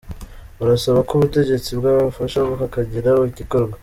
[0.59, 3.75] Barasaba ko ubutegetsi bwabafasha hakagira igikorwa.